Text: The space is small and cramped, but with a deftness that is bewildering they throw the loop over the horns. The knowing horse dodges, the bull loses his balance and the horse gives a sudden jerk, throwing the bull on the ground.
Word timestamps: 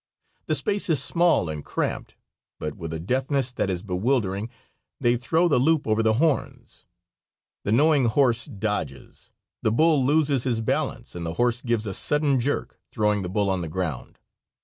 The 0.47 0.55
space 0.55 0.89
is 0.89 0.99
small 1.03 1.47
and 1.47 1.63
cramped, 1.63 2.15
but 2.57 2.73
with 2.73 2.91
a 2.91 2.99
deftness 2.99 3.51
that 3.51 3.69
is 3.69 3.83
bewildering 3.83 4.49
they 4.99 5.15
throw 5.15 5.47
the 5.47 5.59
loop 5.59 5.85
over 5.87 6.01
the 6.01 6.13
horns. 6.15 6.85
The 7.65 7.71
knowing 7.71 8.05
horse 8.05 8.45
dodges, 8.45 9.29
the 9.61 9.71
bull 9.71 10.03
loses 10.03 10.43
his 10.43 10.59
balance 10.59 11.13
and 11.13 11.23
the 11.23 11.35
horse 11.35 11.61
gives 11.61 11.85
a 11.85 11.93
sudden 11.93 12.39
jerk, 12.39 12.79
throwing 12.91 13.21
the 13.21 13.29
bull 13.29 13.47
on 13.51 13.61
the 13.61 13.69
ground. 13.69 14.17